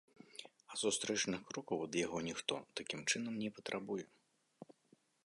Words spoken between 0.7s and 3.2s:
А сустрэчных крокаў ад яго ніхто, такім